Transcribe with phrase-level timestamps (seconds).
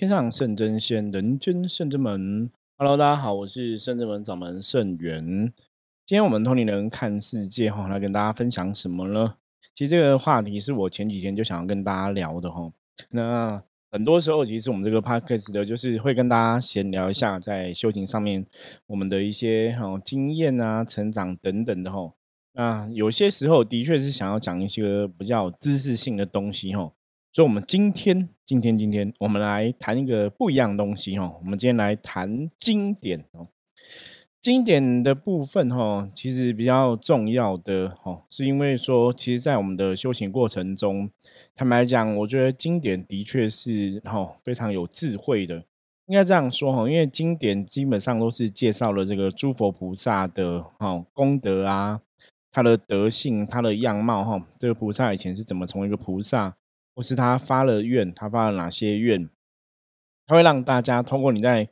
[0.00, 2.50] 天上圣真仙，人间圣真门。
[2.78, 5.52] Hello，大家好，我是圣真门掌门圣元。
[6.06, 9.34] 今天我们通灵人看世界哈，来跟大家分享什么呢？
[9.76, 12.72] 其实这个话题是我前几天就想要跟大家聊的哈。
[13.10, 18.46] 那很多时候，其实我们这个 podcast 的就是会跟大家闲聊一下在修行上面
[18.86, 22.10] 我们的一些哈经验啊、成长等等的哈。
[22.54, 26.90] 那有些时候的确是想要讲一些比较知识性的东西哈。
[27.32, 31.32] 所以，我们今天、今天、今天，我们来谈一个不一样的东西哈。
[31.40, 33.46] 我们今天来谈经典哦。
[34.42, 41.08] 经典的部分哈，其实比较重要的哈，是因为说，其实，在我们的修行过程中，
[41.54, 45.62] 坦白讲，我觉得经典的确是哈非常有智慧的。
[46.06, 52.00] 应该这样说哈，因为经典基本上都是介绍了这个诸佛菩萨的哈功德啊，
[52.50, 54.44] 他的德性、他的样貌哈。
[54.58, 56.56] 这个菩萨以前是怎么从一个菩萨？
[56.94, 59.28] 或是他发了愿，他发了哪些愿？
[60.26, 61.68] 他会让大家通过你在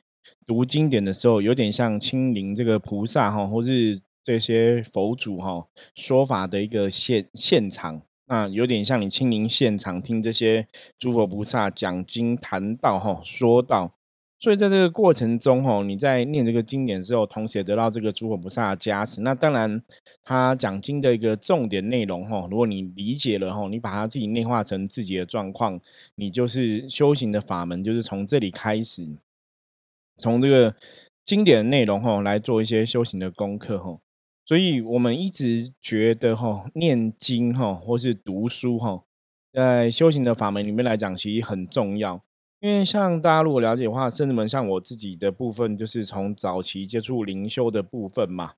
[0.46, 8.02] 读经典的时候，有点像亲临这个菩萨哈，或是这些佛祖哈说法的一个现现场。
[8.26, 10.66] 那有点像你亲临现场听这些
[10.98, 13.97] 诸佛菩萨讲经谈道哈，说道。
[14.40, 19.20] 所以在这个过程中，吼，你在念这个经典之后，同时也得到这个诸佛菩萨的加持。
[19.22, 19.82] 那当然，
[20.22, 25.80] 他讲经的一个重点内容，吼，如果你理解了，吼，你把它自己内化成自己的状况，
[26.14, 29.08] 你就是修行的法门，就是从这里开始，
[30.18, 30.76] 从这个
[31.26, 34.00] 经典的内容，吼，来做一些修行的功课，吼。
[34.46, 39.02] 所以我们一直觉得，吼，念经，吼，或是读书，吼，
[39.52, 42.22] 在修行的法门里面来讲，其实很重要。
[42.60, 48.54] 因为像大家如果了解的话，甚至们像我自己的部分，就是从早期接触灵修的部分嘛。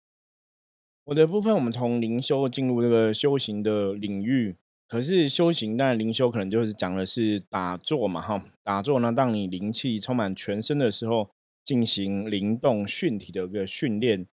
[1.05, 4.57] 我的部分，我们从灵修进入这个修行的领域。
[4.89, 11.29] 可是修行，但灵修可能就是讲的是打坐嘛，哈，打坐呢，当你灵气充满全身的时候，
[11.63, 14.27] 进行灵动训体的一个训练。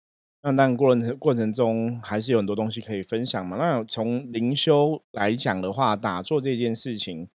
[0.43, 3.57] 那但过程过程中，还是有很多东西可以分享嘛。
[3.57, 7.27] 那从灵修来讲的话，打坐这件事情。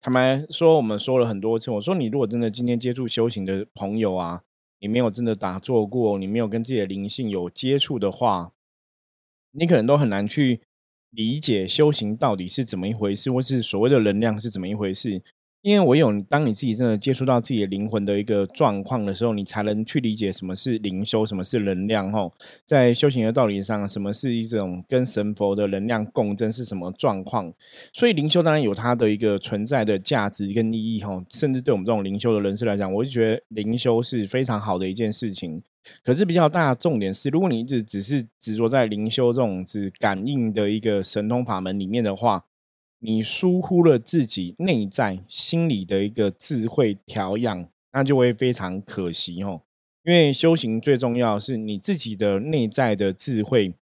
[0.00, 1.70] 坦白说，我们说了很多次。
[1.70, 4.42] 我说，你如果真的今天接触修行的朋友啊，
[4.78, 8.52] 你没有真的打坐过，你没有跟自己的灵性有接触的话，
[9.52, 10.62] 你可能都很难去
[11.10, 15.22] 理解修行到底是怎么一回事，或是所谓的能量是怎么一回事。
[15.62, 22.10] 因为唯有当你自己真的接触到自己的灵魂的一个状况的时候，你才能去理解什么是灵修，什么是能量。
[22.10, 22.32] 吼，
[22.64, 27.52] 在修行的道理上，什么是一种跟神佛的能量共振是什么状况？
[27.92, 31.02] 所以灵修当然有它的一个存在的价值跟意义。
[31.02, 35.62] 吼，甚至对我们这种灵修的人士来讲，我就觉得灵修是非常好的一件事情。
[36.02, 42.44] 可是比较大的重点是，如果你一直只是执着在灵修这种只感应的一个神通法门里面的话，
[43.02, 49.62] 你疏忽了自己内在心理的一个智慧调养，那就会非常可惜哦。
[50.02, 53.74] 因为修行最重要是你自己的内在的智慧，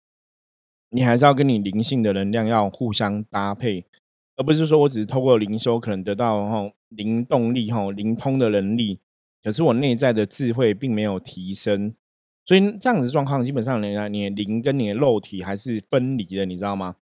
[0.91, 3.84] 你还是要跟你灵性的能量要互相搭配，
[4.37, 9.00] 而不是说我只是透过灵修可能得到哈灵动力哈灵通的能力，
[9.43, 11.94] 可是我内在的智慧并没有提升，
[12.44, 16.97] 所以这样子状况基本上，你你灵跟你的肉体还是分离的，你知道吗？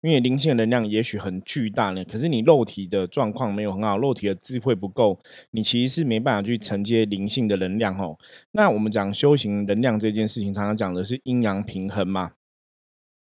[0.00, 5.20] 因为灵性能量也许很巨大呢，可是你肉体的状况没有很好，肉体的智慧不够，
[5.50, 8.16] 你其实是没办法去承接灵性的能量哦。
[8.52, 12.32] 那我们讲修行能量这件事情，常常讲的是阴阳平衡嘛。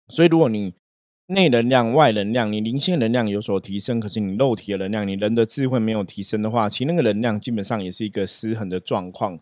[0.08, 0.74] 所以如果你
[1.28, 9.40] 内能量、外能量，你灵性能量有所提升，可是你肉体的能量、你人的智慧没有提升的话，其实那个能量基本上也是一个失衡的状况。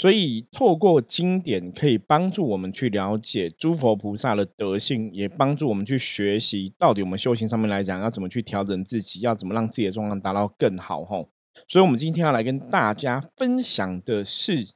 [0.00, 11.02] 所以，透过经典可以帮助我们去了解诸佛菩萨的德性，也帮助我们去学习到底我们修行上面来讲要怎么去调整自己，要怎么让自己的状况达到更好。
[11.02, 11.28] 吼，
[11.66, 14.66] 所以，我们今天要来跟大家分享的是《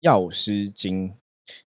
[0.00, 1.08] 药师经》，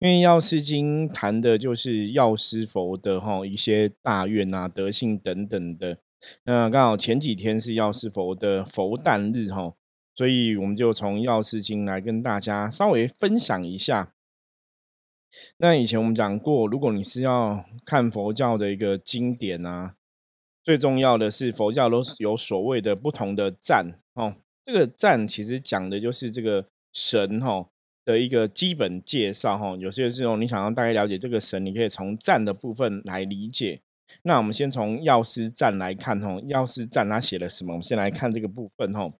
[0.00, 5.98] 因为《药师经》谈的就是药师佛的哈一些大愿啊、德性等等的。
[6.46, 9.74] 那刚好前几天是药师佛的佛诞日，哈。
[10.18, 14.14] 所以我们就从药师经来跟大家稍微分享一下。
[15.58, 19.94] 那以前我们讲过，如果你是要看佛教的一个经典啊，
[20.64, 24.34] 最重要的是佛教都是有所谓的不同的赞哦。
[24.64, 27.68] 这个赞其实讲的就是这个神哈
[28.04, 29.76] 的一个基本介绍哈。
[29.76, 33.82] 有些时候你想要大概了解这个神，你可以从赞的部分来理解。
[34.22, 37.74] 那我们先从药师赞来看哈，药师赞他写了什么？
[37.74, 39.12] 我们先来看这个部分哦。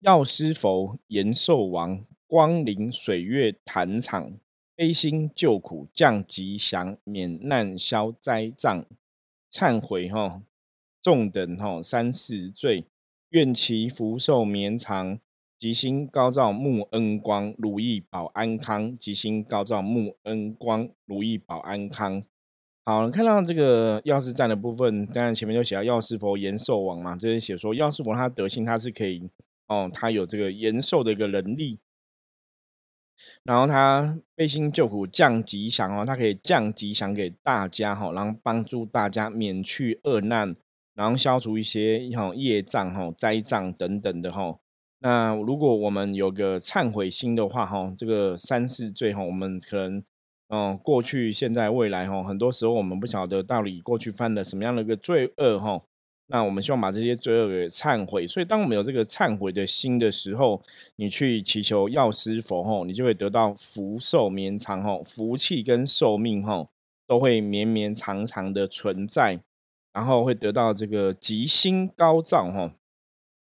[0.00, 4.32] 药师佛延寿王光临水月坛场，
[4.74, 8.86] 悲心救苦降吉祥，免难消灾障，
[9.52, 10.40] 忏悔哈
[11.02, 12.86] 众等哈三世罪，
[13.28, 15.18] 愿其福寿绵长，
[15.58, 18.98] 吉星高照木恩光，如意保安康。
[18.98, 22.22] 吉星高照木恩光，如意保安康。
[22.86, 29.28] 好，看到这个药师站的部分，当然前面就写到药师佛延寿王嘛，这是写说药师佛他德性，他是可以
[29.70, 31.78] 哦，他有这个延寿的一个能力。
[33.44, 40.56] 然后他背心救苦降吉祥哦，他可以降吉祥给大家哈，然后帮助大家免去恶难，
[40.94, 44.58] 然后消除一些哈业障哈灾障等等的哈。
[44.98, 50.02] 那如果我们有个忏悔心的话，哈，这个三世罪哈，我们可能，
[50.48, 55.82] 嗯，过去、现在、未来哈，很多时候我们不晓得到底过去犯了什么样的一个罪恶哈。
[56.30, 60.62] 那我们希望把这些罪恶给忏悔，所以当我们有这个忏悔的心的时候，
[60.94, 66.68] 你去祈求药师佛哈，你就会得到福寿绵长哈，福气跟寿命哈
[67.06, 69.40] 都会绵绵长长的存在，
[69.92, 72.74] 然后会得到这个吉星高照哈。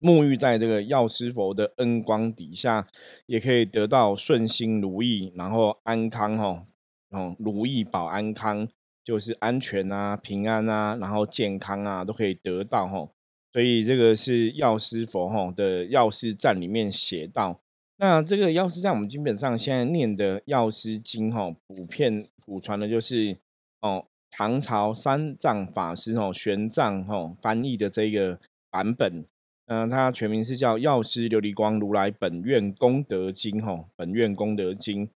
[0.01, 2.87] 沐浴在这个药师佛的恩光底下，
[3.25, 6.67] 也可以得到顺心如意，然后安康哈，
[7.11, 8.69] 哦，如意保安康，
[9.05, 13.09] 就是安全啊、平安啊，然后健康啊，都可以得到哈。
[13.53, 17.61] 所以这个是药师佛哈的药师赞里面写到。
[17.99, 23.37] 那这个药师赞，我们基本上现在念的药师经哈，普遍普传的就是
[23.83, 28.41] 哦，唐朝三藏法师哦，玄奘哈翻译的这个
[28.71, 29.25] 版本。
[29.67, 35.09] 嗯，它全名是叫《药师琉璃光如来本愿功德经》哈，本愿功德经。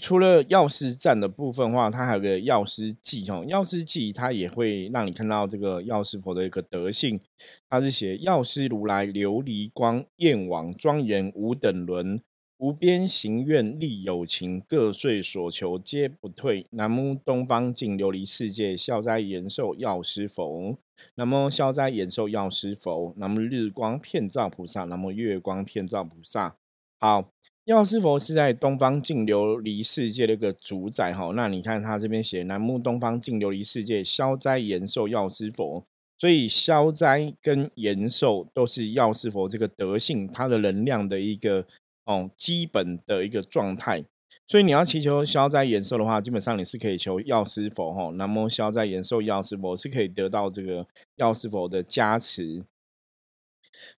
[0.00, 7.20] 除了药师赞的部分话，它还有个药师记哦，药师记它也会让你看到这个药师佛的一个德性。
[7.68, 12.20] 它是写药师如来琉璃光，焰网庄严无等伦。
[12.56, 16.64] 无边行愿力有情，各遂所求皆不退。
[16.70, 20.78] 南无东方净琉璃世界消灾延寿药师佛。
[21.16, 23.12] 南无消灾延寿药师佛。
[23.18, 24.84] 南无日光遍照菩萨。
[24.84, 26.56] 南无月光遍照菩萨。
[27.00, 27.33] 好，
[27.64, 31.32] 药师佛是在东方净琉璃世界的一个主宰哈。
[31.34, 35.84] 那你看他这边写南无东方净琉璃世界消灾延寿药师佛，
[36.18, 41.66] 所以消灾跟延寿都是药师佛这个德性，它的能量的一个。
[42.06, 44.04] 哦，基本的一个状态，
[44.46, 52.62] 所以你要祈求消灾延寿的话，基本上你是可以求药师佛哈，南无消灾延寿药师佛是可以得到这个药师佛的加持。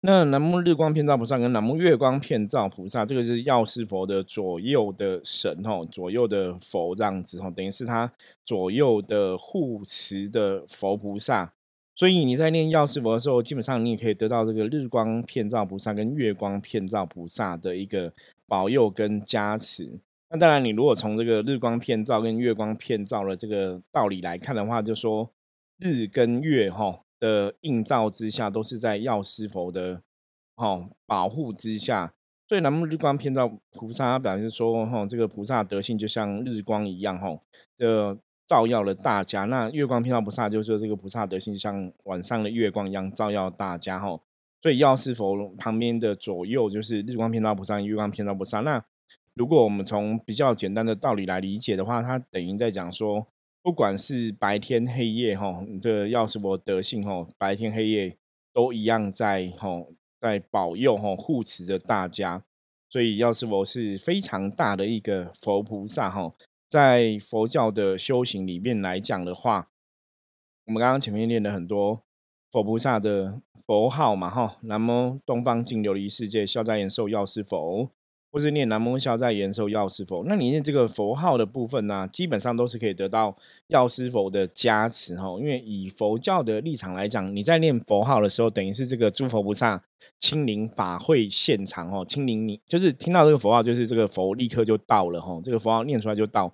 [0.01, 8.11] 那南无日光片照菩萨跟南无月光片照菩萨，这个是药师佛的左右的神吼，左右的佛这样子吼，等于是他
[8.43, 11.53] 左右的护持的佛菩萨。
[11.97, 18.11] 所以你在念药师佛的时候，基本上你也可以得到这个日光片照菩萨跟月光片照菩萨的一个
[18.47, 19.97] 保佑跟加持。
[20.29, 25.31] 那当然，你如果从这个日光片照跟月光片照的这个道理来看的话，就说
[25.79, 30.01] 日跟月哈的映照之下，都是在药师佛的
[30.55, 32.13] 哦保护之下。
[32.47, 37.39] 所以南无日光片照菩萨表示说，哈这个菩萨德性就像日光一样，哈
[37.77, 38.17] 的。
[38.47, 44.19] 照耀了大家，那月光偏照菩萨就是说这个菩萨德性，像晚上的月光一样照耀大家哈。
[44.61, 48.59] 所以药师佛旁边的左右就是日光偏照菩萨、月光偏照菩萨。
[48.59, 48.85] 那
[49.33, 53.25] 如果我们从比较简单的道理来理解的话，它等于在讲说，
[53.65, 58.15] 不管是白天黑夜哈，这个药师佛德性哈，白天黑夜
[58.53, 59.87] 都一样在哈，
[60.21, 62.43] 在保佑哈护持着大家。
[62.87, 66.35] 所以药师佛是非常大的一个佛菩萨哈。
[66.69, 69.71] 在佛教的修行里面来讲的话，
[70.67, 72.03] 我们刚刚前面念了很多
[72.51, 77.89] 佛菩萨的佛号嘛，哈，南无东方净琉璃世界消灾延寿药师佛。
[78.35, 83.33] 或是念南无消灾延寿药师佛，那你念这个佛号的部分呢，基本上都是可以得到
[83.67, 85.37] 药师佛的加持哈。
[85.39, 89.81] 因为以佛教的立场来讲，你在念佛号的时候，等于是这个诸佛菩萨
[90.19, 95.39] 亲临法会现场哦，亲临你就是听到这个佛号，就是这个佛立刻就到了哈。
[95.41, 96.53] 这个佛号念出来就到。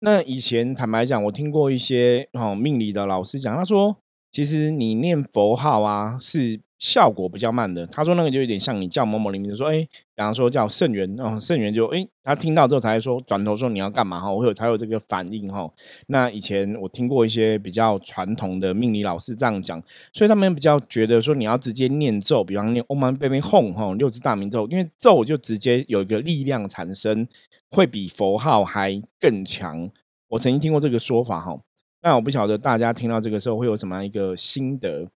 [0.00, 3.96] 那以前坦白讲，我听过一些哦命理的老师讲，他说
[4.30, 6.60] 其实你念佛号啊是。
[6.84, 15.66] 效果比较慢的，他说那个就有点像你叫某某的名字，说哎，比方说叫圣元哦，圣元就哎，他听到之后才说转头说你要干嘛哈，我有才有这个反应哈。
[16.08, 27.26] 那以前我听过一些比较传统的命理老师这样讲，所以他们比较觉得说你要直接念咒，比方念 Om m a n 哄哈六字大明咒，因为咒就直接有一个力量产生，
[27.70, 29.90] 会比佛号还更强。
[30.28, 31.58] 我曾经听过这个说法哈，
[32.02, 35.08] 那我不晓得大家听到这个时候会有什么样一个心得。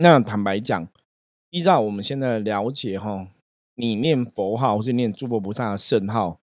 [0.00, 0.88] 那坦白讲，
[1.50, 3.26] 依照我们现在的了解哈，
[3.74, 6.40] 你念佛号或是念诸佛菩萨的圣号，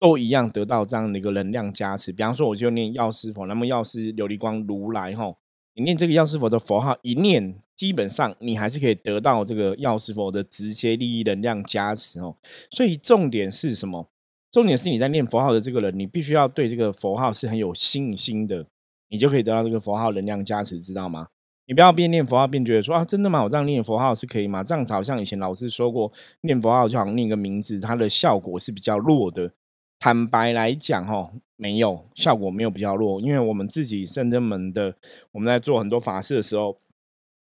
[0.00, 2.10] 都一样得到这样的一个能量加持。
[2.10, 5.32] 比方说，我就念药师佛，那么药师琉璃光如来哈，
[5.74, 12.36] 你念这个药师佛的佛号一念，基本上你还是可以得到这个药师佛的直接利益能量加持哦。
[12.72, 14.10] 所以重点是什么？
[14.50, 18.66] 重点是你在念佛号的这个人，你必须要对这个佛号是很有信心的，
[19.10, 21.28] 你就可以得到这个佛号能量加持，知道吗？
[21.70, 23.44] 你不要边念佛号边觉得说啊，真的吗？
[23.44, 24.60] 我这样念佛号是可以吗？
[24.64, 29.52] 这样子好像以前老师说过，念佛号就好像念个名字，它的效果是比较弱的。
[30.00, 34.92] 坦白来讲，哈，没有效果，没有比较弱，因为我们自己圣真门的，
[35.30, 36.74] 我们在做很多法事的时候，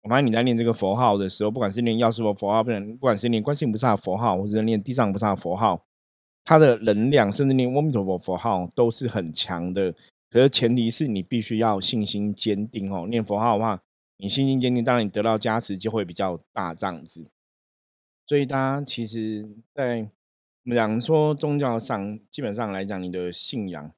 [0.01, 5.79] 我发现你在念这个佛号的时候，不管是念药师佛佛号，不能不管是念观世音菩萨佛号，或者念地藏菩萨佛号，
[6.43, 9.93] 它的能量，甚至念阿弥陀佛佛号都是很强的。
[10.31, 13.79] 可是前提是你必须要信心坚定哦，念佛号的话。
[14.17, 17.29] 你信心坚定，当然你得到加持就会比较大这样子。
[18.25, 23.91] 所以大家其实，在我们讲说宗教上，基本上来讲，你的信仰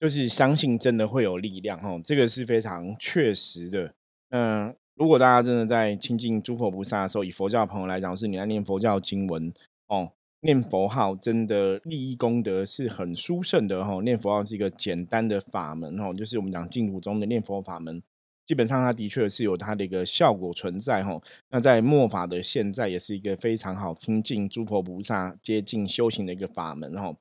[0.00, 3.92] 就是相信真的会有力量哦，这个是非常确实的。
[4.30, 9.52] 嗯，如果大家真的在亲近诸佛菩萨的时候，以佛教的朋友来讲，是你在念佛教经文
[9.88, 14.00] 哦，念佛号真的利益功德是很殊胜的哦。
[14.02, 18.02] 念佛号是一个简单的法门哦，就是我们讲净土中的念佛法门。
[18.48, 21.20] 基本上，它的确是有它的一个效果存在哈。
[21.50, 27.14] 那在末法的现在，也是一个非常好听近诸佛菩萨接近修行的一个法门哈。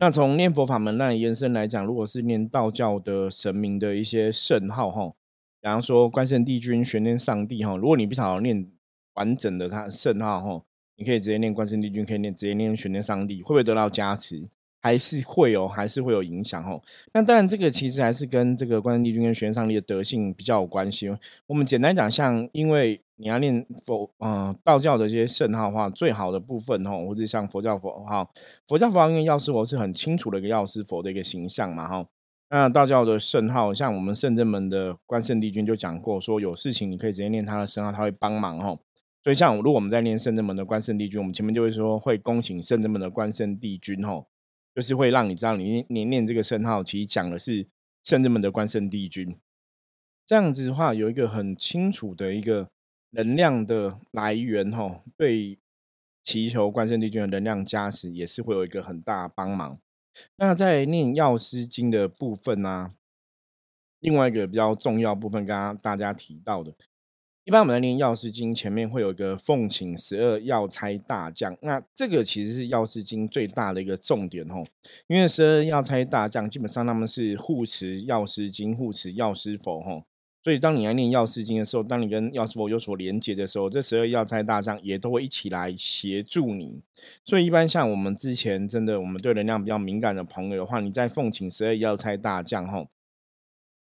[0.00, 5.14] 那从念佛法门那里延伸来讲，如果是念道教的神明的一些圣号哈，
[5.60, 8.68] 比方说关圣帝君、玄天上帝哈，如果你不想要念
[9.12, 10.64] 完整的他圣号哈，
[10.96, 14.50] 你可以直接念关圣帝君，可以念直接念玄天上帝，会不会得到加持？
[14.84, 16.78] 还是会有，还是会有影响哦。
[17.14, 21.10] 那当然，这个其实还是跟这个关圣帝君跟玄上帝的德性比较有关系。
[21.46, 28.30] 我们简单讲，像因为你要念佛，嗯，道教的这些圣号的话，最好的部分哦，或者像佛教佛号，
[28.68, 32.06] 佛教佛号因为药师佛是很清楚的一个药师佛的一个形象嘛，哈。
[32.50, 38.78] 那道教的圣号，像我们圣真门的关圣帝君就讲过，说有事情你可以直接念他的圣号，他会帮忙哦。
[39.22, 44.26] 所以像如果我们在念圣真门的关圣帝君，我们前面就会说会恭请圣真门的关圣帝君哦。
[44.74, 47.66] 就是会让你知道，你念念这个圣号，其实讲的是
[48.02, 49.38] 圣人们的关圣帝君。
[50.26, 52.70] 这样子的话，有一个很清楚的一个
[53.10, 55.58] 能量的来源，吼，对
[56.22, 59.78] 祈求关圣帝君的能量加持，也是会有一个很大帮忙。
[60.36, 62.88] 那在念药师经的部分呢，
[64.00, 66.74] 另外一个比较重要部分，刚刚大家提到的。
[67.44, 74.64] 一般我们在念药师经前面会有一个奉请十二药差大将，那这个其实是药师经最大的一个重点哦。
[75.08, 80.04] 因为十二药差大将基本上他们是护持药师经、护持药师佛吼，
[80.42, 86.80] 所以当你来念药师经的时候，当你跟药师佛有所连接的时候，这十二药差大将也都会一起来协助你。
[87.26, 92.88] 所以一般像我们之前真的我们对能量比较敏感的朋友的话，你在奉请十二药差大将吼，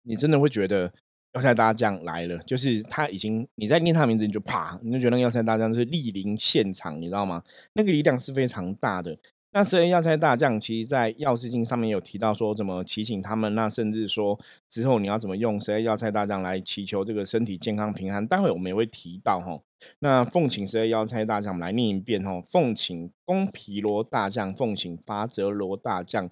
[0.03, 0.91] 你真的会觉得。
[1.35, 7.43] 要塞大将来了，就是他已经你在念他名字，你就啪，你就觉得那个要塞大将是莅临现场，你知道吗？
[7.73, 9.17] 那个力量是非常大的。
[9.51, 14.39] 那十二要塞大将，其实在药师经上面有提到说怎么祈请他们，那甚至说
[14.69, 18.25] 之后你要怎么用十二要塞大将来祈求这个身体健康平安。
[18.25, 19.59] 待会我们也会提到哈。
[19.99, 22.41] 那奉请十二要塞大将，我们来念一遍哈。
[22.47, 26.29] 奉请公皮罗大将，奉请八泽罗大将。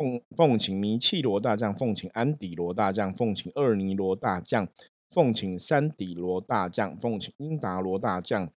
[0.00, 4.66] 奉奉请弥契罗大将，奉请安底罗大将，奉请二尼罗大将，
[5.10, 8.50] 奉请三底罗大将，奉请英达罗大将，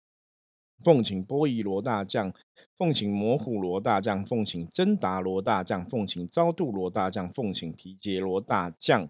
[0.82, 2.34] 奉请波夷罗大将，
[2.78, 9.10] 奉请摩虎罗大将，奉请真达罗大将，奉请昭度罗大将，奉请提杰罗大将，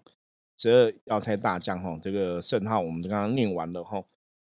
[0.57, 4.03] 十二药材大将哈，这个圣号我们刚刚念完了哈。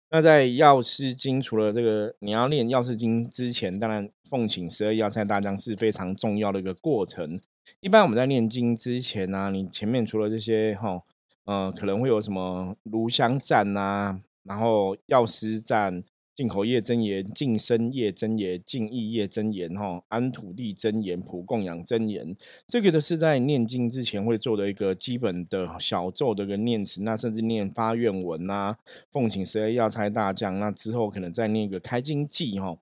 [0.09, 7.39] 那在药师经，除了这个你要念药师经之前，当然奉请十二药材大将是非常重要的一个过程。
[7.79, 11.01] 一般我们在念经之前呢，你前面除了这些哈，
[11.45, 16.03] 呃，可能会有什么炉香赞呐，然后药师赞、
[16.35, 22.35] 进口业真言、净身业真言、净意业真言、哈安土地真言、普供养真言，
[22.67, 28.75] 这个都是在念经之前会做的一个基本的小咒的一个念词，那甚至念发愿文呐，
[29.11, 32.77] 奉请十二药材大将，那之后可能再念一个开经记哈。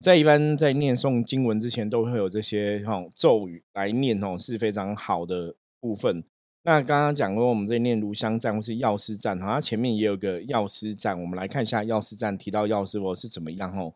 [0.00, 6.24] 在一般在念诵经文之前，都会有这些哈咒语来念哦，是非常好的部分。
[6.64, 13.94] 那刚刚讲过，我们这念炉香赞或是药师赞，它前面也有个药师赞，我们来看一下药师赞提到药师佛是怎么样哦。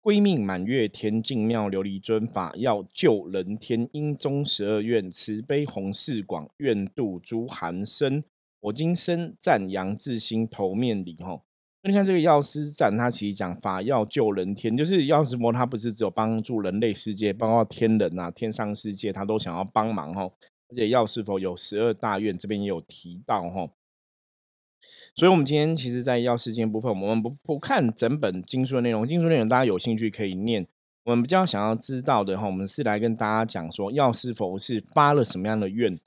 [0.00, 8.22] 归命满月天，净妙琉璃尊，法要救人天，因中十二愿，慈悲宏誓广，愿度诸寒生。
[8.60, 11.42] 我今生赞扬自心头面礼吼。
[11.86, 20.22] 你看这个药师赞，他其实讲法要救人天，就是药师佛他不是只有帮助人类世界，包括天人啊、天上世界，他都想要帮忙哈。
[20.70, 23.68] 而且药师佛有十二大愿，这边也有提到哈。
[25.14, 30.66] 所以，我们今天其实，在药师经部分，我们不不看整本经书的内容，经书内容大家有兴趣可以念。
[31.04, 35.98] 我们比较想要知道的哈，我们是来跟大家讲说，药师佛是发了什么样的愿？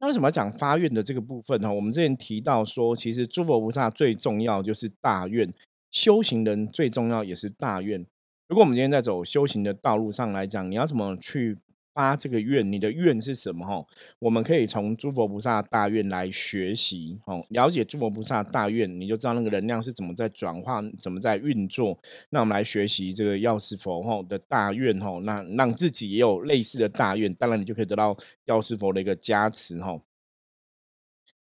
[0.00, 1.72] 那为什么要讲发愿的这个部分呢？
[1.72, 5.52] 我们之前提到说，其实诸佛菩萨最重要就是大愿，
[5.90, 8.04] 修行人最重要也是大愿。
[8.48, 11.58] 如果我们今天在走修行的道路上来讲，你要怎么去？
[12.00, 13.66] 发这个愿，你的愿是什么？
[13.66, 13.86] 哈，
[14.18, 21.98] 我们可以从诸佛菩萨大愿来学习，哦，了解诸佛菩萨大愿，你就知道那个能量是怎么在转化，怎么在运作。
[22.30, 28.16] 那我们来学习这个药师佛吼的大愿，吼，那让自己也有类似的大愿，当然你就可以得到
[28.46, 30.00] 药师佛的一个加持，吼。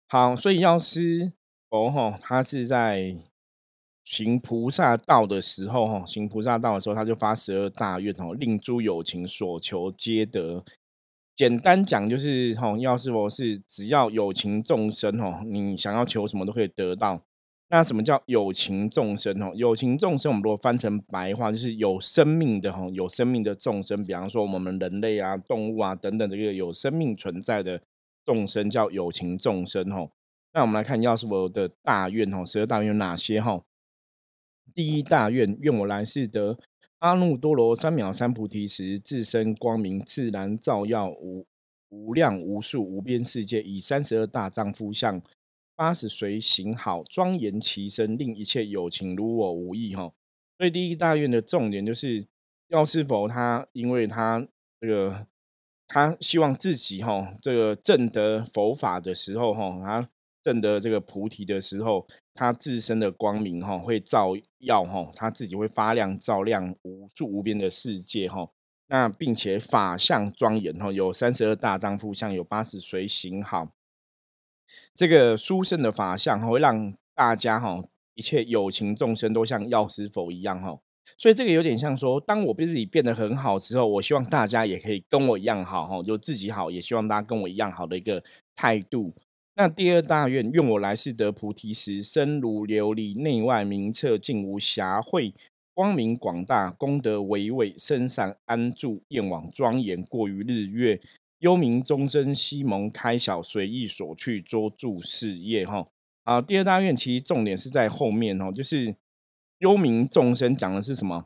[0.09, 1.31] 好，所以药师
[1.69, 3.15] 佛，吼，他是在。
[4.03, 10.63] 行菩萨道的时候，哈，行菩萨道的时候，他就发十二大愿，哦，令诸有情所求皆得。
[11.35, 17.21] 简单讲就是，哈，药师佛是只要有情众生，哈，你想要求什么都可以得到。
[17.69, 19.41] 那什么叫有情众生？
[19.41, 24.03] 哦，有情众生，我们如果翻成白话，就是有生命的，哈，有生命的众生。
[24.03, 27.81] 比方说，我们人类啊、动物啊等等，这个有生命存在的
[28.25, 30.09] 众生叫有情众生，哈。
[30.53, 33.39] 那我们来看药师佛的大愿，哈，十二大愿有哪些？
[33.39, 33.63] 哈。
[34.73, 36.57] 第一大愿，愿我来世得
[36.99, 41.45] 阿耨多罗三藐三菩提时，自身光明自然照耀无
[41.89, 45.21] 无量无数无边世界，以三十二大丈夫相，
[45.75, 49.93] 八十随行好，庄严其身，令一切有情如我无异。
[49.95, 50.13] 哈，
[50.57, 52.27] 所以第一大愿的重点就是，
[52.69, 54.47] 要是否他，因为他
[54.79, 55.27] 这个
[55.87, 60.09] 他希望自己哈，这个证得佛法的时候哈，他。
[60.43, 68.49] 证得这个菩提的时候，他自身的光明哈会照耀哈，他自己会发亮照亮无数无边的世界哈。
[68.87, 73.71] 那并且法相庄严哈，有三十二大丈夫相，有八十随行好。
[74.95, 77.83] 这个殊胜的法相会让大家哈
[78.15, 80.77] 一切有情众生都像药师佛一样哈。
[81.17, 88.23] 所以这个有点像说，当我自己变得很好之后，我希望大家也可以跟我一样好哈，就自己好，也希望大家跟我一样好的一个
[88.55, 89.13] 态度。
[89.55, 95.33] 那第二大愿，愿我来世得菩提时，身如琉璃，内外明澈，尽无瑕秽，
[95.73, 101.01] 光明广大，功德伟伟，身善安住，焰网庄严，过于日月。
[101.39, 105.65] 幽冥终身西蒙开晓，随意所去，捉住事业。
[105.65, 105.87] 哈，
[106.23, 108.95] 啊，第二大愿其实重点是在后面哦，就是
[109.57, 111.25] 幽冥众生讲的是什么？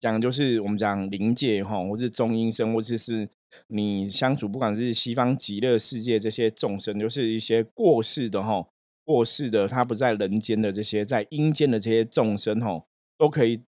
[0.00, 3.30] 讲就是我们讲灵界哈，或是中阴身，或者是
[3.68, 8.66] 你相处，不管是西方极乐世界这些众生，就是一些过世的哈，
[9.04, 12.84] 过世的他不在人间的这些在阴间的这些众生哈，
[13.16, 13.62] 都可以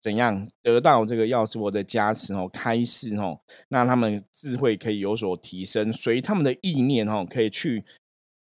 [0.00, 7.84] 怎样得到这个药师佛的加持哦，开示哦，那他们智慧可以有所提升，随他们的意念哦，可以去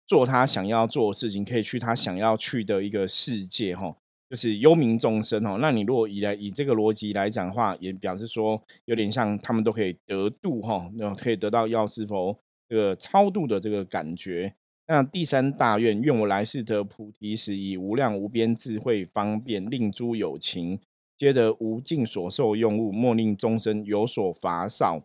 [0.07, 3.95] 做他想要做的事情，可以去他想要去的一个世界哈。
[4.29, 12.37] 就是幽冥众生哦，那你如果以来以这个逻辑来讲的话，也表示说有点像他们都可以得度哈，那可以得到药师佛
[12.67, 14.53] 这个超度的这个感觉。
[14.85, 20.79] 那第三大愿，愿我来世得菩提时，以无量无边智慧方便，令诸有情
[21.17, 25.03] 皆得无尽所受用物，莫令众生有所乏少。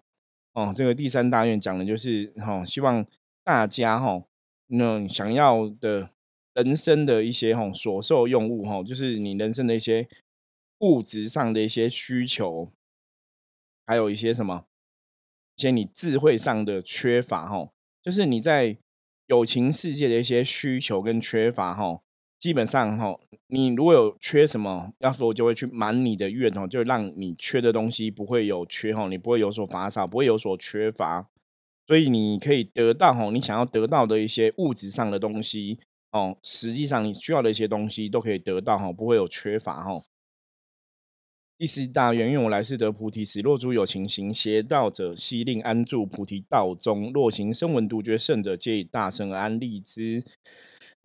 [0.52, 3.06] 哦，这个第三大愿讲的就是哈，希望
[3.42, 4.22] 大家哈，
[4.66, 6.10] 那想要的。
[6.54, 10.08] 人生的一些吼所受用物吼，就是你人生的一些
[10.78, 12.70] 物质上的一些需求，
[13.84, 14.64] 还有一些什么，
[15.56, 18.76] 一些你智慧上的缺乏吼，就是你在
[19.26, 22.02] 友情世界的一些需求跟缺乏吼，
[22.38, 31.28] 基本上吼，你如果有缺什么，要说就会去满你的愿哦，就让你缺的东西不会有缺哈，你不会有所乏少，不会有所缺乏，
[31.88, 35.80] 所以你可以得到哈，你想要得到的一些物质上的东西。
[36.14, 40.00] 哦，实际上你需要的一些东西都可以得到哈，不会有缺乏哈。
[41.59, 50.22] 第四大愿，愿我来世得菩提时，若诸有情行邪道者，悉令安住菩提道中；若行声闻独觉圣者，皆以大圣而安立之。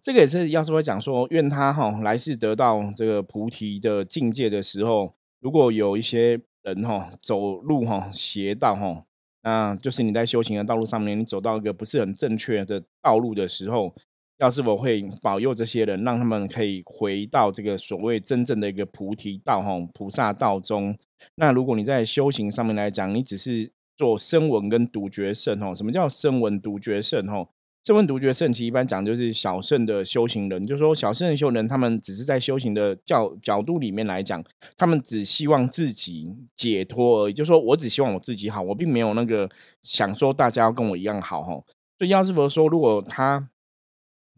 [0.04, 9.04] 这个也是要说讲说，愿他哈来世得到这个菩提的境界的时候，如果有一些人哈走路哈邪道哈，
[9.42, 13.96] 那就是你在修行的道路上面，你走到一个不是很正确的道路的时候。
[14.40, 20.98] 要是我会保佑这些人，让他们可以回到这个所谓真正的一个菩提道哈，菩萨道中。
[21.36, 27.50] 那如果你在修行上面来讲，你只是做声闻跟独觉圣吼，什么叫声闻独觉圣吼？
[27.84, 34.44] 声闻独觉圣其一般讲就是小圣的修行人，就是说小圣的修人，他们只是在修行的角角度里面来讲，
[34.78, 39.50] 他们只希望自己解脱而已，就说我只希望我自己好，我并没有那个
[39.82, 41.54] 想说大家要跟我一样好哈。
[41.98, 43.50] 所以药师佛说，如果他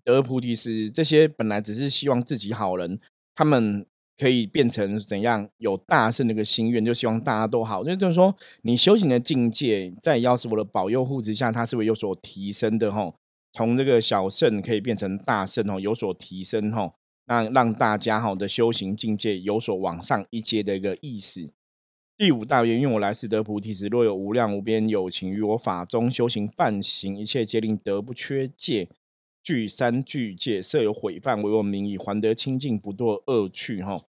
[0.04, 3.00] 得菩提时，这些本来只是希望自己好人，
[3.36, 3.86] 他们
[4.18, 5.50] 可以变成怎样？
[5.58, 7.84] 有大圣的一个心愿，就希望大家都好。
[7.84, 13.14] 那就是说，你修行的境界，在药师佛的保佑护持下，它是会有所提升的哈。
[13.54, 16.94] 从这个小圣可以变成大圣哦，有所提升哈。
[17.26, 21.52] 那让大家哈的修行境界有所往上一阶的一个意思。
[22.18, 28.88] 第五大愿，愿我来世得菩提时，若有无量无边有情于我法中修行犯行，一切皆令得不缺戒。
[29.44, 33.82] 具三具戒，设有毁犯，为我名以还得清净，不堕恶趣。
[33.82, 34.04] 哈，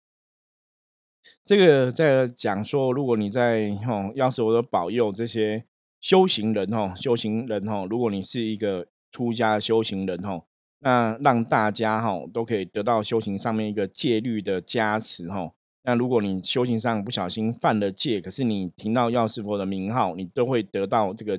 [1.44, 5.64] 这个在讲说，如果你在哈，要是我的保佑这些
[6.00, 10.42] 修行人哈，修行人哈，如果你是一个出家修行人哈，
[10.80, 15.52] 那让大家哈都可以得到修行上面一个戒律的加持哈。
[15.82, 21.38] 那如果你修行上不小心犯了戒，可是你听到药师佛的名号，你都会得到这个。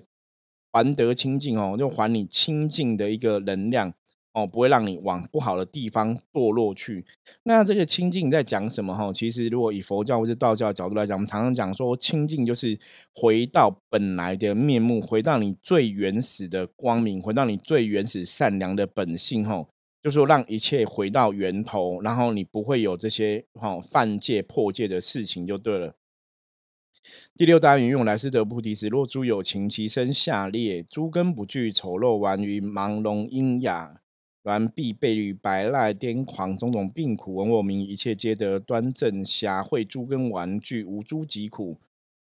[0.72, 3.94] 还得清净哦，就还你清净的一个能量
[4.34, 7.04] 哦，不会让你往不好的地方堕落去。
[7.44, 9.12] 那这个清净在讲什么哈？
[9.12, 12.78] 其实如果以佛教或者道教的角度来讲，我们常常讲说清净就是
[13.16, 19.66] 回到本来的面目，回到你最原始的光明，回到你最原始善良的本性哈。
[20.02, 25.94] 就说让一切回到源头，然后你不会有这些哈犯戒破戒的事情就对了。
[27.36, 34.02] 第六大愿，用来世得菩提时，若诸有情，其身下列，诸根不具，丑陋顽愚，盲聋喑哑，
[34.44, 41.78] 顽闭背驴，白赖癫狂，种种病苦，闻我名，一切皆得端正暇会，诸根顽具，无诸疾苦。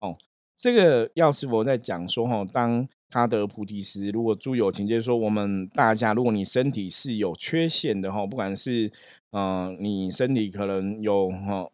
[0.01, 0.17] 哦，
[0.57, 8.91] 这个药师佛在讲说，哈，当他得菩提时，如果诸有情，就是说我们大家，如果你身体是有缺陷的，哈，不管是
[9.33, 11.71] 嗯，你身体可能有哈。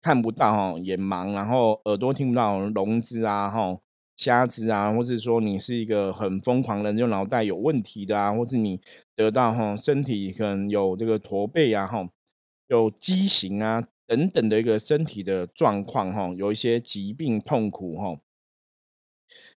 [0.00, 3.78] 看不到哈，眼盲，然后耳朵听不到聋子啊，哈，
[4.16, 8.80] 瞎子啊，或者说你是一个很疯狂的人，就脑袋有问题的啊，或是你
[9.16, 12.08] 得到哈身体可能有这个驼背啊，哈，
[12.68, 18.18] 有畸形啊等等的一个身体的状况哈，有一些疾病痛苦哈。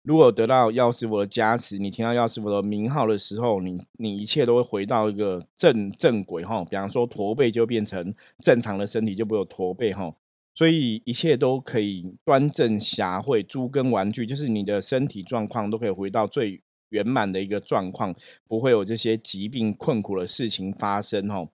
[0.02, 6.64] 如果得到药师佛的加持，你听到药师佛的名号的时候，你你一切都会回到一个正正轨哈。
[6.64, 10.14] 比方说驼背就变成正常的身体，就不会有驼背哈。
[10.58, 18.12] 所以一切都可以端正霞慧，诸根玩具，就是你的身体状况都可以回到最圆满的一个状况，
[18.48, 21.28] 不会有这些疾病困苦的事情发生。
[21.28, 21.48] 哈，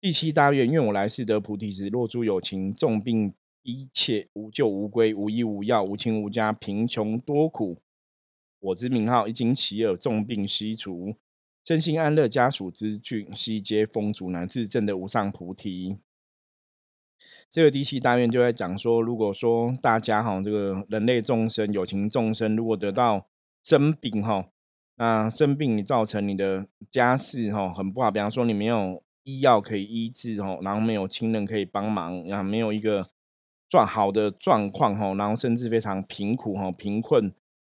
[0.00, 7.78] 第七大愿，愿我来世得菩提时，若诸有情重病一切无救无归，无医无药，无亲无家，贫穷多苦，
[8.58, 11.14] 我之名号一经其耳，重病悉除，
[11.64, 15.98] 身心安乐，家属之俊悉皆丰足，乃至证得无上菩提。
[17.50, 23.26] 这个第七大愿就在讲说，如果说大家哈，这个人类众生、有情众生，如果得到
[23.62, 24.46] 生病哈，
[24.96, 33.06] 那生病你造成你的家事哈很不好，比方说你没有医药可以医治哈，然后没有亲人可以帮忙，然后没有一个
[33.68, 37.32] 状好的状况哈，然后甚至非常贫苦哈、贫困。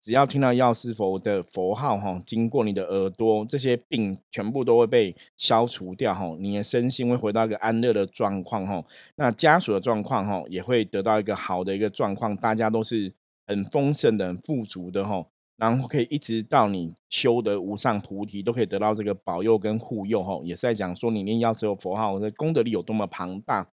[0.10, 8.84] 只要听到药师佛的佛号哈，经过你的耳朵，这些病全部都会被消除掉哈，你的身心会回到一个安乐的状况哈，
[9.18, 13.14] 那家属的状况哈也会得到一个好的一个状况，大家都是
[13.46, 15.24] 很丰盛的、很富足的哈，
[15.58, 23.70] 然后可以一直到你修得无上菩提，都可以得到这个保佑跟护佑哈，也是在讲说你念药师佛号的功德力有多么庞大。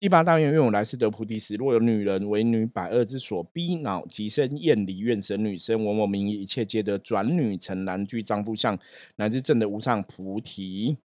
[0.00, 8.78] 第八大愿，愿我来世得菩提时，若有女人为女百恶之所逼恼，即生厌离愿神女身，闻我名一切皆得转女成男，具丈夫相，
[9.16, 10.98] 乃至证得无上菩提。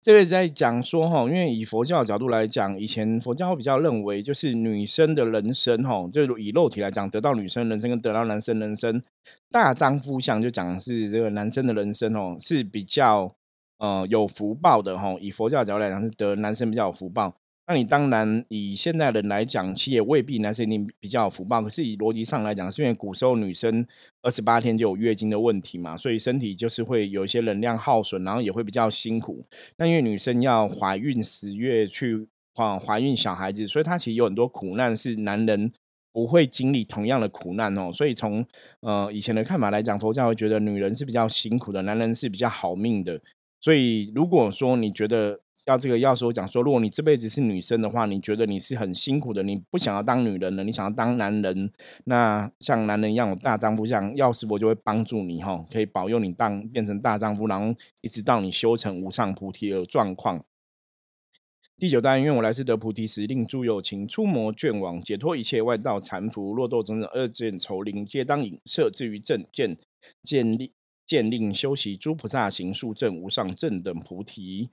[0.00, 9.02] 这位在讲说哈，因为以佛教的角度来讲，以前佛教比较认为，就是女生的人生哈，就以肉体来讲，得到女生人生跟得到男生人生，
[9.50, 13.36] 大丈夫相就讲是这个男生的人生哦，是比较
[13.76, 15.14] 呃有福报的哈。
[15.20, 17.36] 以佛教角度来讲，是得男生比较有福报。
[17.68, 21.60] 那你当然以现在人来讲，其实也未必男生一定比较有福报。
[21.60, 23.86] 可是以逻辑上来讲，是因为古时候女生
[24.22, 29.44] 二十八天就有月经的问题嘛，所以身体就是会有一些能量耗损，然后也会比较辛苦。
[29.76, 35.70] 那因为女生要怀孕十月去啊怀孕小孩子，所以她其实有很多苦难是男人
[36.10, 37.92] 不会经历同样的苦难哦。
[37.92, 38.42] 所以从
[38.80, 43.20] 呃以前的看法来讲，佛教会觉得女人是比较辛苦的，男人是比较好命的。
[43.60, 51.70] 所以如果说你觉得，要这个要说讲说，如果你这辈子是女生的话，你觉得你是很辛苦的，你不想要当女人了，你想要当男人，
[52.04, 60.42] 那像男人一样有大丈夫，像药师佛就会帮助你哈，可以保佑你当变成大丈夫，然后一直到你修成无上菩提的状况。
[61.76, 69.76] 第九单愿我来世得菩提时，令诸有情出魔眷往，解脱一切外道缠缚，落堕种种恶见愁灵，皆当引摄至于正见
[70.22, 70.72] 建立。
[71.06, 74.68] 建令修习诸菩萨行数正无上正等菩提。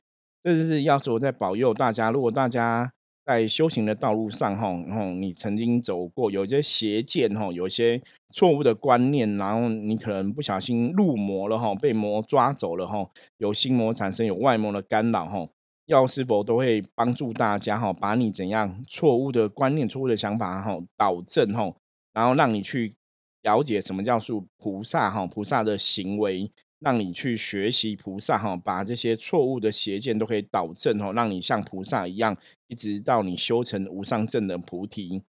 [0.45, 2.93] 这就是要是我在保佑大家，如果大家
[3.25, 7.99] 在修行的道路上，哈，然后你曾经走过有一些邪见，哈，有一些
[8.31, 15.47] 错误的观念，然后你可能不小心入魔了，哈，被魔抓走了，哈，有心魔产生，有外魔的干扰，哈，
[15.87, 21.73] 药师佛都会帮助大家，哈，把你怎样错误的观念、错误的想法，哈，导正，哈，
[22.13, 22.93] 然后让你去
[23.41, 26.51] 了解什么叫做菩萨，哈，菩萨的行为。
[26.85, 35.23] 让你去学习菩萨哈，把这些错误的邪见都可以导正哦，让你像菩萨一样，一直到你修成无上正的菩提。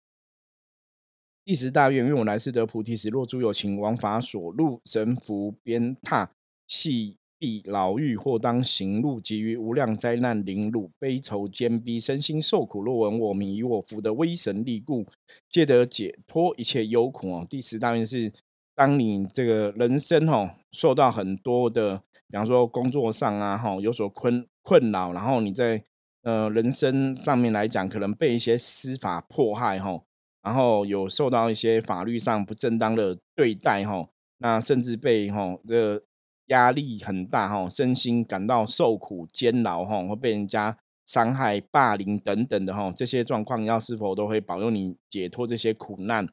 [1.45, 6.29] 第十大愿，愿我来世得菩提时，若诸有情王法所入，神福鞭挞，
[6.67, 12.81] 系地牢狱，或当行路，及于无量灾难凌辱，悲愁坚逼，身心受苦。
[12.81, 15.05] 若闻我名，以我福的威神力故，
[15.51, 17.45] 皆得解脱一切忧苦哦。
[17.47, 18.33] 第十大愿是。
[18.75, 25.83] 当你这个人生哈受到很多的，比方说工作上啊哈有所困困扰，然后你在
[26.23, 30.01] 呃人生上面来讲，可能被一些司法迫害哈，
[30.41, 34.07] 然后有受到一些法律上不正当的对待哈，
[34.39, 36.01] 那甚至被哈这
[36.47, 46.27] 压力很大哈，身心感到受苦煎熬哈，或被人家伤害霸凌等等的哈，这些状况要是否都会保佑你解脱这些苦难？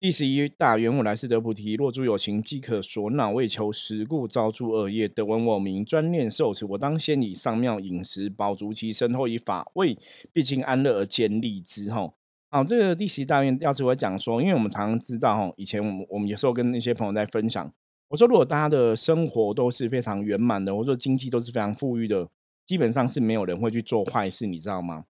[0.00, 9.98] 第十一大愿我来世得菩提，若诸有情饥渴所恼，为求食故，遭诸恶业，得闻我名，专念受持，我当先以上妙饮食饱足其身，后以法味
[10.32, 11.90] 毕竟安乐而建立之。
[11.90, 12.14] 吼，
[12.48, 17.68] 好，这个第十一大愿要是我讲说，因为我们常常知道，吼，以前我们我们有时候跟那些朋友在分享，
[18.06, 22.28] 我说如果大家的生活都是非常圆满的，或者说经济都是非常富裕的，
[22.64, 25.06] 基本上是没有人会去做坏事，你知道吗？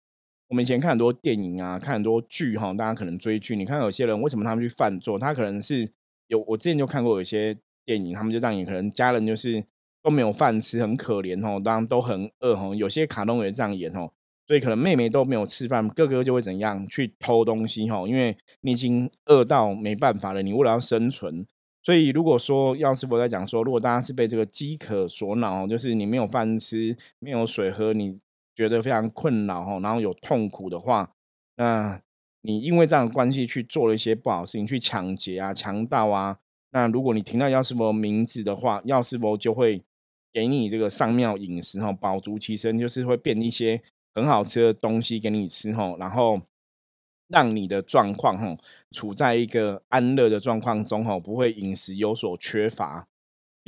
[0.48, 3.54] 我们以前看很多电影啊，看很多剧哈，大家可能追剧。
[3.54, 5.18] 你看有些人为什么他们去犯错？
[5.18, 5.90] 他可能是
[6.28, 9.62] 有我之前就看过有些电影，他们就这样演，可能家人就是
[10.02, 12.74] 都没有饭吃，很可怜哦，当然都很饿哈。
[12.74, 14.11] 有些卡通也这样演哦，
[14.46, 21.46] 所以可能妹妹都没有吃饭，哥哥就会怎样去偷东西哈，因为你已经饿到没办法了，你为了要生存。
[21.82, 28.18] 所以如果说要是我在讲说，如果大家是被这个饥渴所恼，就是你没有饭吃，没有水喝，你。
[28.59, 31.12] 觉得非常困扰哈，然后有痛苦的话，
[31.59, 32.03] 那
[32.42, 36.37] 你因为这样的关系去做了一些不好事情，去抢劫啊、强盗啊，
[36.73, 39.85] 那如果你听到药师佛名字的话，药师佛就会
[40.33, 43.81] 给你这个上妙饮食哈，饱足其身，就是会变一些
[44.12, 46.40] 很好吃的东西给你吃哈，然后
[47.29, 48.57] 让你的状况哈
[48.90, 53.07] 处在一个安乐的状况中哈，不会饮食有所缺乏。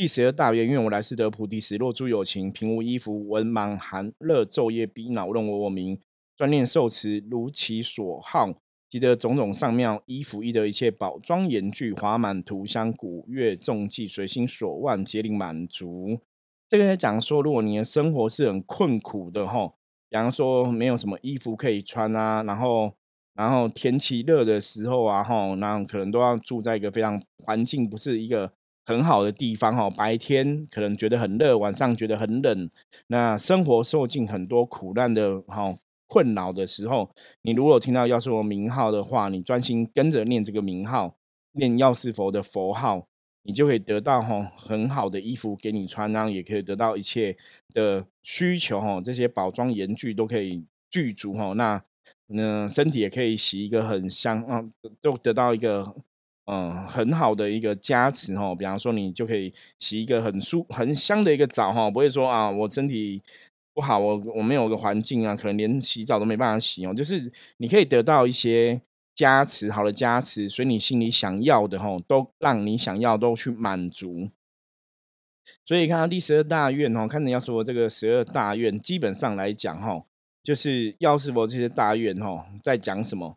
[0.01, 6.01] 第十二大愿，愿我来世得菩提时，若诸有情平无衣服，闻满寒热昼夜逼恼，认我我名，
[6.39, 8.49] 专念受持，如其所好，
[8.89, 16.19] 即得种种上妙衣服，亦得一切宝庄严具，华满图香，古乐众伎，随心所望，皆令满足。
[16.71, 19.71] 这个在讲说，如果你的生活是很困苦的哈，
[20.09, 22.95] 比方说没有什么衣服可以穿啊，然后
[23.35, 28.51] 然后天气热的时候啊，哈，那可能都要住在一个非常环境不是一个。
[28.87, 32.69] 很好的地方哈，白天可能觉得很热，晚上觉得很冷。
[33.07, 35.77] 那生活受尽很多苦难的哈
[36.09, 37.09] 困扰的时候，
[37.43, 41.15] 你如果听到药师佛名号的话，你专心跟着念这个名号，
[41.53, 43.07] 念药师佛的佛号，
[43.45, 47.37] 你就可以得到哈很好的衣服给你穿，然后也可以得到一切
[47.73, 51.53] 的需求哈，这些宝装严具都可以具足哈。
[51.53, 51.81] 那
[52.27, 54.65] 那身体也可以洗一个很香啊，
[55.01, 55.95] 都得到一个。
[56.53, 63.23] 嗯，很好的一个加持哈，比方说你就可以洗一个很舒很香的一个澡哈，不会说啊我身体
[63.73, 66.93] 不好，我我没有个环境啊，可能连洗澡都没办法洗哦。
[66.93, 68.83] 就是你可以得到一些
[69.15, 74.29] 加持，好的加持，所以你心里想要的哈，都让你想要都去满足。
[75.65, 80.03] 所以看到第十二大愿哦，看你要说这个十二大愿，基本上来讲哈，
[80.43, 83.37] 就是要是佛这些大愿哈，在讲什么？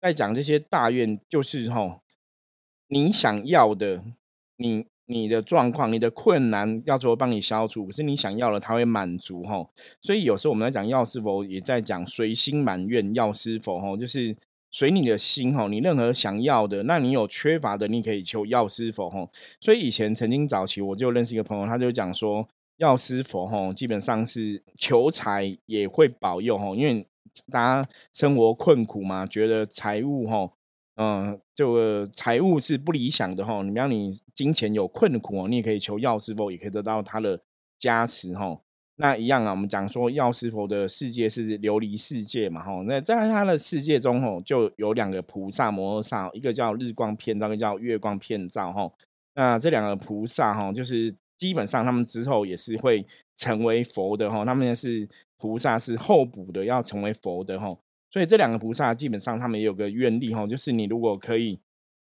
[0.00, 2.00] 在讲这些大愿，就是哈。
[2.88, 4.02] 你想要的，
[4.56, 9.66] 你你的状况、你的困难，要说帮你消除，可是你想要了，他会满足哈。
[10.02, 14.36] 所以有时候我们在讲药师佛，也在讲随心满愿药师佛哈，就是
[14.70, 19.28] 随你的心哈，你任何想要的，那你有缺乏的，你可以求药师佛哈。
[19.60, 22.46] 所以以前曾经早期我就认识一个朋友，他就讲说，
[22.76, 27.06] 药师佛哈，基本上是求财也会保佑哈，因为
[27.50, 30.50] 大家生活困苦嘛，觉得财务哈。
[31.00, 33.62] 嗯，这个财务是不理想的哈。
[33.62, 37.40] 你让你金钱有困苦哦，你也可以求药师佛，也可以得到他的
[37.78, 38.58] 加持哈。
[38.96, 42.82] 那一样啊，我们讲说药师佛的世界是琉璃世界嘛哈。
[42.84, 48.90] 那在他的世界中吼，就有两个菩萨摩诃萨，一个叫日光片照，一个叫月光片照哈。
[49.36, 53.06] 那这两个菩萨哈，就是基本上他们之后也是会
[53.36, 57.76] 成为佛的哈，他们是菩萨是候补的，要成为佛的哈。
[58.10, 61.60] 所以这两个菩萨基本上他们也有个愿力哈，就是你如果可以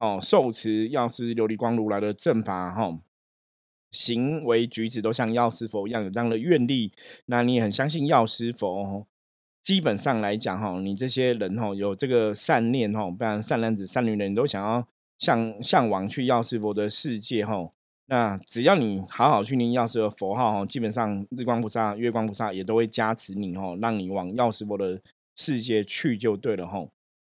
[0.00, 2.98] 哦受持药师琉璃光如来的正法哈，
[3.92, 6.90] 行为举止都像药师佛一样有这样的愿力，
[7.26, 9.06] 那你也很相信药师佛。
[9.62, 14.86] 基本上来讲哈，你这些人哈有这个善念哈，不然善男子善女人都想要
[15.18, 17.70] 向向往去药师佛的世界哈。
[18.06, 25.00] 那只要你好好去念药师佛号哈，基本上日光菩萨、月光菩萨也都会加持你哈，让你往药师佛的。
[25.36, 26.92] 世界去就对了吼，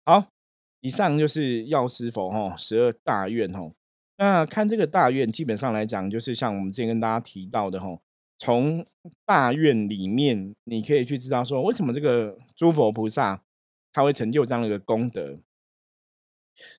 [0.04, 0.28] 好，
[0.80, 3.72] 以上就是药师佛吼十二大愿吼。
[4.18, 8.00] 那看这个大愿，基本上来讲，就是像我们之前跟大家提到的吼，
[8.38, 8.86] 从
[9.24, 13.42] 大愿里面，你可以去知道说，为什么这个诸佛菩萨
[13.92, 15.38] 他会成就这样的一个功德。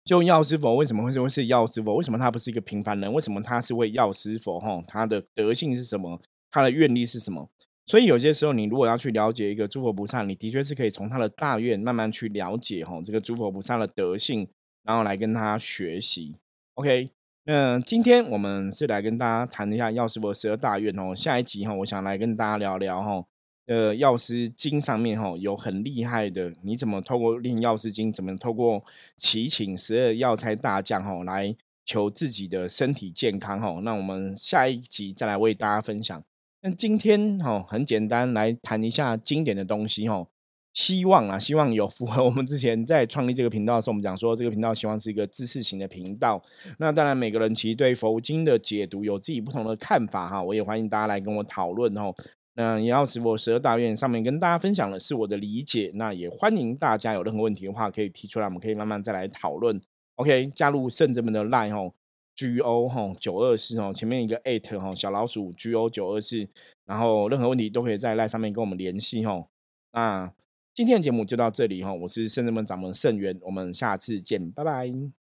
[0.04, 1.96] 就药师佛为什么会说是药师佛？
[1.96, 3.14] 为什么他不是一个平凡人？
[3.14, 4.60] 为什么他是位药师佛？
[4.60, 6.20] 吼，他的德性是什么？
[6.50, 7.52] 他的愿力是什么？
[7.88, 14.46] 所以有些时候，你如果要去了解一个诸佛菩萨，你的确是可以从他的大愿慢慢去了解哈，这个诸佛菩萨的德性，
[14.84, 16.36] 然后来跟他学习。
[16.74, 17.10] OK，
[17.46, 21.16] 那今天我们是来跟大家谈一下药师佛十二大愿哦。
[21.16, 23.26] 下一集哈，我想来跟大家聊聊哈，
[23.68, 28.84] 呃，药师经上面哈有很厉害的，你怎么透过练药师经，怎么透过
[29.16, 33.80] 祈请十二药材大将哈来求自己的身体健康哈。
[33.82, 36.22] 那我们下一集再来为大家分享。
[36.62, 40.28] 那今天哈很简单来谈一下经典的东西哈，
[40.74, 46.44] 希望啊希望有符合我们之前在创立这个频道的时候，我们讲说这个频道希望是一个知识型的频道。
[46.80, 52.14] 那当然每个人其实对佛经的解读有自己不同的看法哈，我也欢迎大家来跟我讨论哦。
[52.56, 59.80] 那也要是我十二大愿上面跟大家分享的是我的理解，那也欢迎大家有任何问题的话可以提出来，我们可以慢慢再来讨论。
[60.16, 61.94] OK，加入圣者们的 line 哦。
[62.38, 66.48] G O 哈九二四哦，前面一个 at 哈小老鼠 G O 九二四，
[66.86, 69.48] 然后任何问题都可以在赖上面跟我们联系哈。
[69.92, 70.32] 那
[70.76, 75.27] 今天的节目就到这里哈，我是圣人门掌门圣元，我们下次见，拜拜。